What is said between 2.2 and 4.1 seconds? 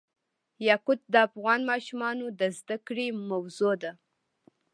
د زده کړې موضوع ده.